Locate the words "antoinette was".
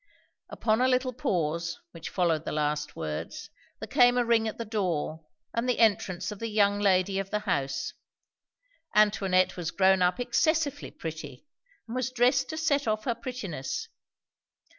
8.95-9.69